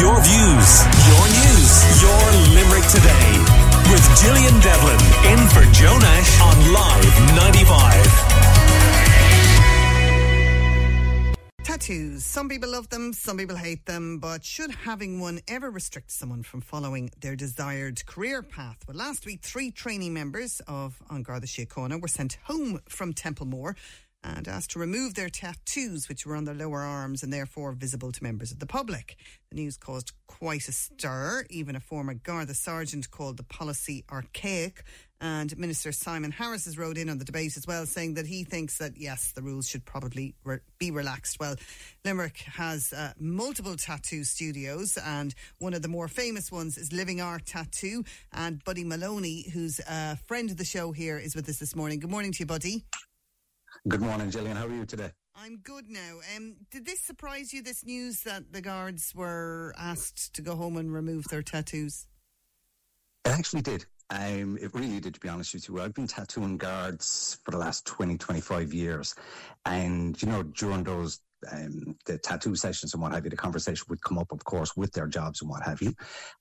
[0.00, 2.22] Your views, your news, your
[2.54, 3.28] Limerick today.
[3.90, 5.00] With Gillian Devlin
[5.32, 8.42] in for Joe Nash on Live 95.
[11.62, 12.24] Tattoos.
[12.24, 16.42] Some people love them, some people hate them, but should having one ever restrict someone
[16.42, 18.78] from following their desired career path?
[18.88, 23.76] Well, last week, three training members of An Garda Síochána were sent home from Templemore
[24.24, 28.12] and asked to remove their tattoos, which were on their lower arms and therefore visible
[28.12, 29.16] to members of the public.
[29.50, 31.44] The news caused quite a stir.
[31.50, 34.84] Even a former Garda sergeant called the policy archaic.
[35.20, 38.42] And Minister Simon Harris has rode in on the debate as well, saying that he
[38.42, 41.38] thinks that, yes, the rules should probably re- be relaxed.
[41.38, 41.54] Well,
[42.04, 47.20] Limerick has uh, multiple tattoo studios, and one of the more famous ones is Living
[47.20, 48.04] Art Tattoo.
[48.32, 52.00] And Buddy Moloney, who's a friend of the show here, is with us this morning.
[52.00, 52.84] Good morning to you, Buddy.
[53.88, 54.56] Good morning, Gillian.
[54.56, 55.10] How are you today?
[55.34, 56.20] I'm good now.
[56.36, 60.76] Um, did this surprise you, this news that the guards were asked to go home
[60.76, 62.06] and remove their tattoos?
[63.24, 63.84] It actually did.
[64.08, 65.80] Um, it really did, to be honest with you.
[65.80, 69.16] I've been tattooing guards for the last 20, 25 years.
[69.66, 71.18] And, you know, during those
[71.50, 74.76] um, the tattoo sessions and what have you, the conversation would come up, of course,
[74.76, 75.94] with their jobs and what have you.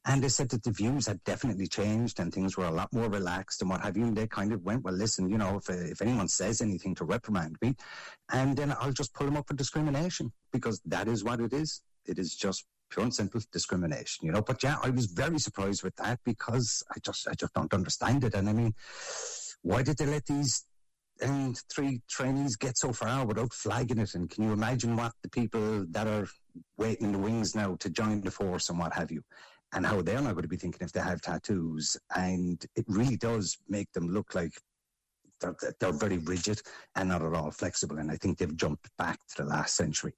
[0.05, 3.09] And they said that the views had definitely changed and things were a lot more
[3.09, 4.05] relaxed and what have you.
[4.05, 7.05] And they kind of went, well, listen, you know, if, if anyone says anything to
[7.05, 7.75] reprimand me,
[8.31, 11.81] and then I'll just pull them up for discrimination because that is what it is.
[12.05, 14.41] It is just pure and simple discrimination, you know.
[14.41, 18.23] But yeah, I was very surprised with that because I just, I just don't understand
[18.23, 18.33] it.
[18.33, 18.73] And I mean,
[19.61, 20.65] why did they let these
[21.22, 24.16] and three trainees get so far without flagging it.
[24.16, 26.27] And can you imagine what the people that are
[26.77, 29.22] waiting in the wings now to join the force and what have you,
[29.73, 31.95] and how they're not going to be thinking if they have tattoos?
[32.16, 34.52] And it really does make them look like
[35.39, 36.61] they're, they're very rigid
[36.95, 37.97] and not at all flexible.
[37.97, 40.14] And I think they've jumped back to the last century.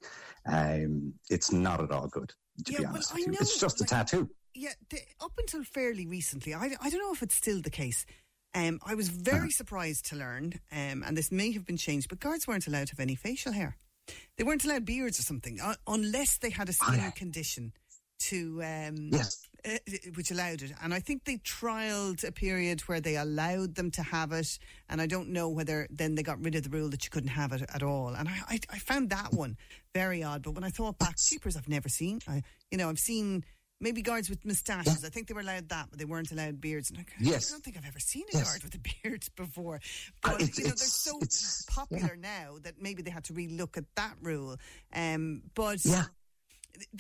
[0.46, 2.34] Um, it's not at all good,
[2.66, 3.31] to Yeah, be honest I with you.
[3.34, 4.30] know, It's just a tattoo.
[4.56, 8.06] Yeah, the, up until fairly recently, I, I don't know if it's still the case.
[8.56, 12.19] Um, I was very surprised to learn, um, and this may have been changed, but
[12.19, 13.78] guards weren't allowed to have any facial hair.
[14.38, 17.12] They weren't allowed beards or something, uh, unless they had a skin yeah.
[17.12, 17.74] condition
[18.19, 19.47] to um, Yes.
[19.66, 19.78] uh,
[20.16, 20.72] which allowed it.
[20.81, 24.59] And I think they trialed a period where they allowed them to have it.
[24.90, 27.30] And I don't know whether then they got rid of the rule that you couldn't
[27.30, 28.09] have it at all.
[28.09, 29.58] And I, I, I found that one
[29.94, 30.44] very odd.
[30.44, 32.20] But when I thought back, cheapers I've never seen.
[32.28, 33.44] I, you know, I've seen
[33.79, 35.03] maybe guards with moustaches.
[35.03, 36.89] I think they were allowed that, but they weren't allowed beards.
[36.89, 37.50] And I, Yes.
[37.50, 38.50] I don't think I've ever seen a Yes.
[38.50, 39.75] guard with a beard before.
[40.23, 41.19] Uh, But it's- you know, they're so
[41.67, 44.57] popular now that maybe they had to relook at that rule.
[44.94, 46.06] Um, but Yeah.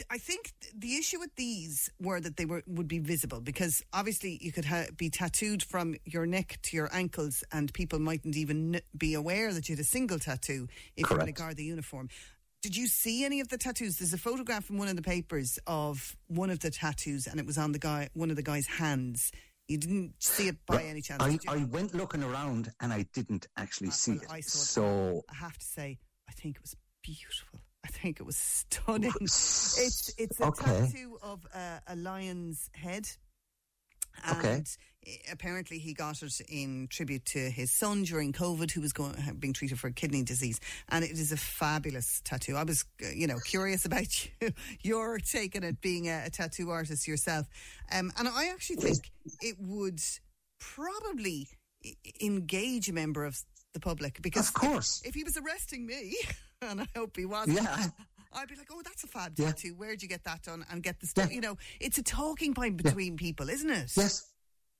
[0.07, 4.37] I think the issue with these were that they were would be visible because obviously
[4.39, 8.81] you could ha- be tattooed from your neck to your ankles and people mightn't even
[8.95, 11.37] be aware that you had a single tattoo if you're in a Correct.
[11.39, 12.09] Garda uniform.
[12.63, 13.97] Did you see any of the tattoos?
[13.97, 17.45] There's a photograph in one of the papers of one of the tattoos and it
[17.45, 19.31] was on the guy one of the guy's hands.
[19.67, 21.21] You didn't see it by Well, any chance.
[21.21, 21.37] I.
[21.47, 24.31] I went looking around and I didn't actually Uh, see well, it.
[24.31, 24.65] I saw it.
[24.65, 27.59] so I have to say, I think it was beautiful.
[27.85, 29.11] I think it was stunning.
[29.21, 30.65] It's it's a Okay.
[30.87, 33.09] tattoo of uh, a lion's head.
[34.25, 34.63] And Okay.
[35.31, 39.53] apparently he got it in tribute to his son during COVID, who was going being
[39.53, 40.59] treated for kidney disease.
[40.89, 42.55] And it is a fabulous tattoo.
[42.55, 44.07] I was, uh, you know, curious about
[44.41, 47.47] you, your take on it, being a, a tattoo artist yourself.
[47.91, 49.99] Um, and I actually think it would
[50.59, 51.49] probably
[51.83, 53.37] e- engage a member of
[53.73, 55.01] the public because Of course.
[55.03, 56.15] if, if he was arresting me,
[56.61, 57.87] and I hope he wasn't, Yeah.
[58.35, 59.47] I'd be like, "Oh, that's a fab Yeah.
[59.51, 59.75] tattoo.
[59.75, 61.29] Where'd you get that done?" And get the stuff.
[61.29, 61.35] Yeah.
[61.35, 63.91] You know, it's a talking point between people, isn't it?
[63.95, 64.31] Yes,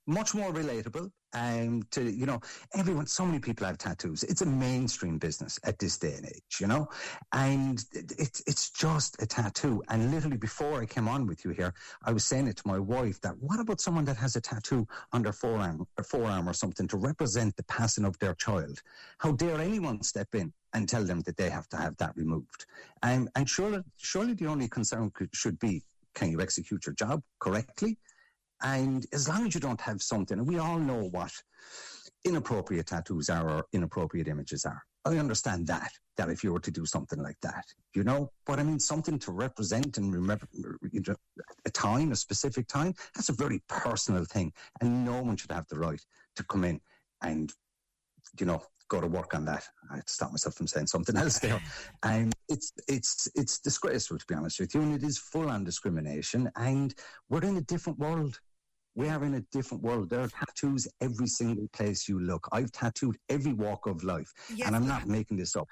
[0.05, 1.11] much more relatable.
[1.35, 2.39] Um, to you know,
[2.75, 3.07] everyone.
[3.07, 4.23] So many people have tattoos.
[4.23, 6.57] It's a mainstream business at this day and age.
[6.59, 6.89] You know,
[7.31, 9.81] and it- it's it's just a tattoo.
[9.89, 12.77] And literally before I came on with you here, I was saying it to my
[12.77, 16.53] wife that what about someone that has a tattoo on their forearm or forearm or
[16.53, 18.81] something to represent the passing of their child?
[19.17, 20.53] How dare anyone step in?
[20.73, 22.65] And tell them that they have to have that removed.
[23.03, 25.83] And surely, surely the only concern could, should be,
[26.15, 27.99] can you execute your job correctly?
[28.61, 31.31] And as long as you don't have something, and we all know what
[32.25, 34.81] inappropriate tattoos are or inappropriate images are.
[35.05, 38.59] I understand that, that if you were to do something like that, you know, but
[38.59, 40.47] I mean, something to represent and remember
[41.65, 44.53] a time, a specific time, that's a very personal thing.
[44.79, 46.01] And no one should have the right
[46.37, 46.79] to come in
[47.21, 47.51] and,
[48.39, 49.63] you know, go to work on that.
[49.91, 51.59] I had to stop myself from saying something else there.
[52.03, 55.63] And it's it's it's disgraceful to be honest with you, and it is full on
[55.63, 56.49] discrimination.
[56.55, 56.93] And
[57.29, 58.39] we're in a different world.
[58.95, 60.09] We are in a different world.
[60.11, 62.47] There are tattoos every single place you look.
[62.51, 65.67] I've tattooed every walk of life, Yes, and I'm not making this up.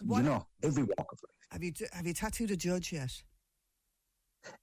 [0.00, 1.36] What- You know, every walk of life.
[1.50, 3.12] Have you have you tattooed a judge yet?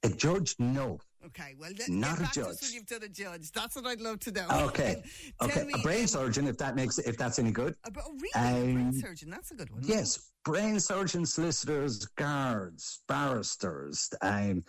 [0.03, 0.87] A judge, no.
[1.25, 2.71] Okay, well, th- Not a back to us judge.
[2.71, 3.51] you've done a judge.
[3.51, 4.45] That's what I'd love to know.
[4.67, 5.01] Okay,
[5.41, 5.63] okay.
[5.63, 7.75] me, A brain um, surgeon, if that makes if that's any good.
[7.85, 8.29] a oh, really?
[8.35, 9.29] a brain Um, surgeon.
[9.29, 9.81] That's a good one.
[9.83, 14.09] Yes, brain surgeons, solicitors, guards, barristers.
[14.21, 14.63] Um,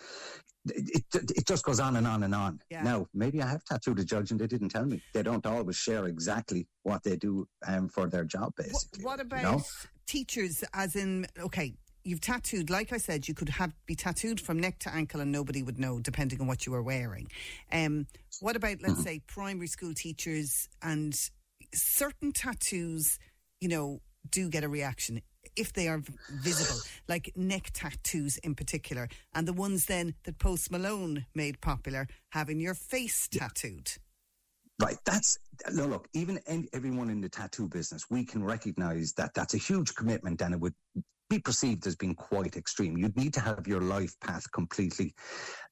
[0.66, 2.60] it, it, it just goes on and on and on.
[2.70, 2.82] Yeah.
[2.82, 5.02] Now, maybe I have tattooed a judge and they didn't tell me.
[5.12, 9.04] They don't always share exactly what they do um, for their job, basically.
[9.04, 9.62] What you about know?
[10.06, 10.64] teachers?
[10.72, 11.74] As in, okay,
[12.04, 12.70] you've tattooed.
[12.70, 15.78] Like I said, you could have be tattooed from neck to ankle, and nobody would
[15.78, 17.30] know, depending on what you were wearing.
[17.72, 18.06] Um,
[18.40, 19.02] what about, let's Mm-hmm.
[19.02, 21.14] say, primary school teachers and
[21.74, 23.18] certain tattoos?
[23.60, 25.22] You know, do get a reaction
[25.56, 30.70] if they are visible, like neck tattoos in particular, and the ones then that Post
[30.70, 33.92] Malone made popular, having your face tattooed.
[34.80, 34.98] Right.
[35.04, 35.38] That's
[35.72, 36.08] no look.
[36.14, 36.40] Even
[36.72, 40.60] everyone in the tattoo business, we can recognise that that's a huge commitment, and it
[40.60, 40.74] would
[41.30, 42.96] be perceived as being quite extreme.
[42.96, 45.14] You'd need to have your life path completely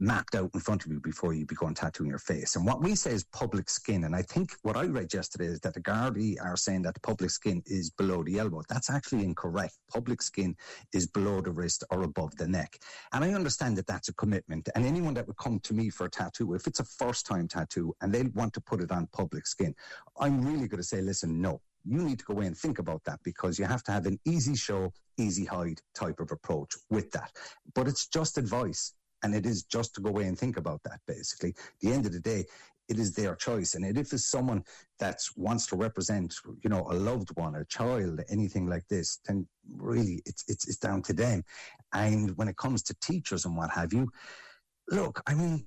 [0.00, 2.56] mapped out in front of you before you begin tattooing your face.
[2.56, 4.04] And what we say is public skin.
[4.04, 7.30] And I think what I read yesterday is that the Gardaí are saying that public
[7.30, 8.62] skin is below the elbow.
[8.68, 9.76] That's actually incorrect.
[9.92, 10.56] Public skin
[10.92, 12.78] is below the wrist or above the neck.
[13.12, 14.68] And I understand that that's a commitment.
[14.74, 17.46] And anyone that would come to me for a tattoo, if it's a first time
[17.46, 19.71] tattoo and they want to put it on public skin,
[20.18, 21.60] I'm really going to say, listen, no.
[21.84, 24.18] You need to go away and think about that because you have to have an
[24.24, 27.32] easy show, easy hide type of approach with that.
[27.74, 28.94] But it's just advice.
[29.24, 31.50] And it is just to go away and think about that, basically.
[31.50, 32.44] At the end of the day,
[32.88, 33.74] it is their choice.
[33.74, 34.64] And if it's someone
[34.98, 39.46] that wants to represent, you know, a loved one, a child, anything like this, then
[39.76, 41.44] really it's, it's, it's down to them.
[41.92, 44.08] And when it comes to teachers and what have you,
[44.90, 45.66] look, I mean,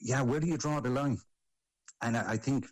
[0.00, 1.18] yeah, where do you draw the line?
[2.02, 2.66] And I, I think,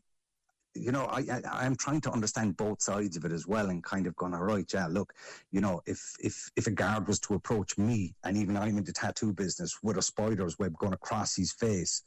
[0.74, 3.82] you know, I, I I'm trying to understand both sides of it as well, and
[3.82, 5.12] kind of going, all right, yeah, look,
[5.52, 8.84] you know, if if if a guard was to approach me, and even I'm in
[8.84, 12.02] the tattoo business with a spider's web going across his face,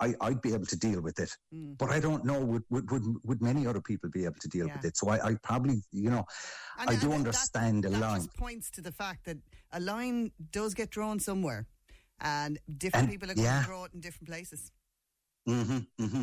[0.00, 1.30] I I'd be able to deal with it.
[1.52, 1.78] Mm.
[1.78, 4.66] But I don't know would would would, would many other people be able to deal
[4.66, 4.76] Yeah.
[4.76, 4.96] with it?
[4.96, 6.24] So I, I probably, you know,
[6.78, 8.16] And- I and do that- understand that, that line.
[8.24, 9.38] just points to the fact that
[9.72, 11.66] a line does get drawn somewhere,
[12.20, 13.60] and different And- people are going yeah.
[13.60, 14.72] to draw it in different places.
[15.46, 16.22] Hmm hmm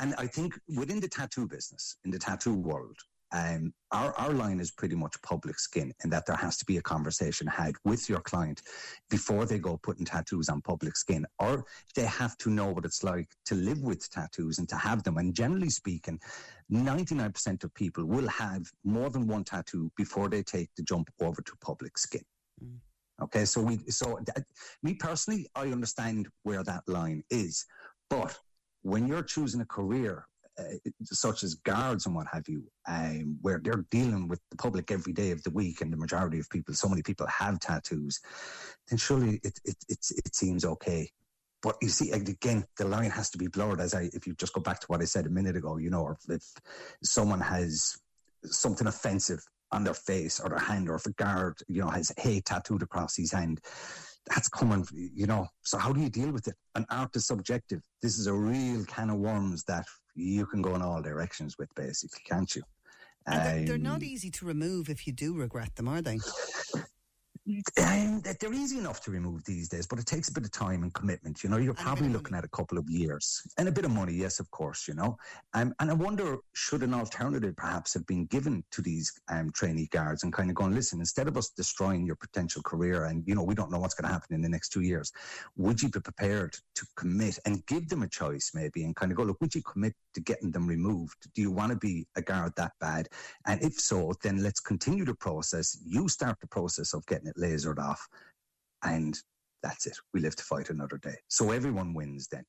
[0.00, 2.96] And I think within the tattoo business, in the tattoo world,
[3.32, 6.76] um, our, our line is pretty much public skin in that there has to be
[6.76, 8.62] a conversation had with your client
[9.10, 11.64] before they go putting tattoos on public skin, or
[11.94, 15.16] they have to know what it's like to live with tattoos and to have them.
[15.18, 16.20] And generally speaking,
[16.72, 21.42] 99% of people will have more than one tattoo before they take the jump over
[21.42, 22.22] to public skin.
[22.62, 22.78] Mm.
[23.22, 24.44] Okay, so we, so that,
[24.82, 27.64] me personally, I understand where that line is,
[28.10, 28.38] but
[28.86, 30.26] when you're choosing a career
[30.58, 30.62] uh,
[31.02, 35.12] such as guards and what have you, um, where they're dealing with the public every
[35.12, 38.20] day of the week, and the majority of people, so many people have tattoos,
[38.88, 41.10] then surely it it it, it seems okay.
[41.62, 43.80] But you see, again, the line has to be blurred.
[43.80, 45.90] As I, if you just go back to what I said a minute ago, you
[45.90, 46.44] know, or if
[47.02, 47.96] someone has
[48.44, 49.40] something offensive
[49.72, 52.82] on their face or their hand, or if a guard, you know, has hate tattooed
[52.82, 53.60] across his hand,
[54.28, 55.46] that's coming, you know.
[55.62, 56.54] So how do you deal with it?
[56.74, 57.80] An art is subjective.
[58.02, 61.68] This is a real can of worms that you can go in all directions with,
[61.74, 62.62] basically, can't you?
[63.26, 66.18] And they're, they're Um, not easy to remove if you do regret them, are they?
[67.48, 70.50] Um, that they're easy enough to remove these days, but it takes a bit of
[70.50, 71.44] time and commitment.
[71.44, 73.72] You know, you're And a bit probably looking at a couple of years and a
[73.72, 74.88] bit of money, yes, of course.
[74.88, 75.16] You know,
[75.54, 79.88] um, and I wonder should an alternative perhaps have been given to these um, trainee
[79.92, 83.36] guards and kind of going, listen, instead of us destroying your potential career, and you
[83.36, 85.12] know, we don't know what's going to happen in the next two years,
[85.56, 89.18] would you be prepared to commit and give them a choice, maybe, and kind of
[89.18, 91.28] go, look, would you commit to getting them removed?
[91.36, 93.08] Do you want to be a guard that bad?
[93.46, 95.78] And if so, then let's continue the process.
[95.86, 98.06] You start the process of getting it lasered off,
[98.82, 99.18] and
[99.62, 99.96] that's it.
[100.12, 101.16] We live to fight another day.
[101.28, 102.44] So everyone wins then.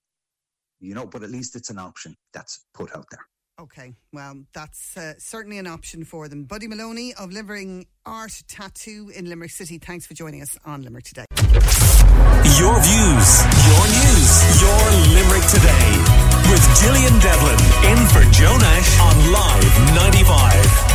[0.80, 3.26] You know, but at least it's an option that's put out there.
[3.60, 6.44] Okay, well, that's uh, certainly an option for them.
[6.44, 11.06] Buddy Moloney of Living Art Tattoo in Limerick City, thanks for joining us on Limerick
[11.06, 11.26] Today.
[12.60, 13.30] Your views,
[13.66, 14.84] your news, your
[15.18, 16.28] Limerick today.
[16.52, 17.60] With Gillian Devlin
[17.92, 20.87] in for Joe Nash on Live 95.